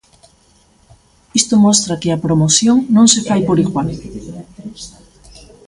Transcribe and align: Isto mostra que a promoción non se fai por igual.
Isto 1.39 1.53
mostra 1.65 1.99
que 2.01 2.09
a 2.11 2.21
promoción 2.25 2.77
non 2.95 3.05
se 3.13 3.21
fai 3.27 3.41
por 3.47 3.57
igual. 3.65 3.89